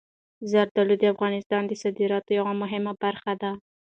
[0.51, 3.51] زردالو د افغانستان د صادراتو یوه مهمه برخه ده.